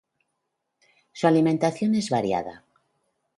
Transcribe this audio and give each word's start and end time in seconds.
Su 1.13 1.27
alimentación 1.27 1.93
es 1.93 2.09
variada. 2.09 2.63